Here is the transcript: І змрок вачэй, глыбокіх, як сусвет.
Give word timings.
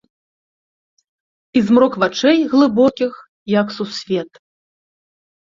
І 1.61 1.63
змрок 1.67 1.93
вачэй, 2.05 2.39
глыбокіх, 2.55 3.13
як 3.61 3.67
сусвет. 3.77 4.31